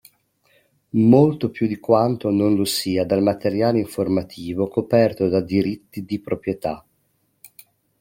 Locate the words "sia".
2.65-3.05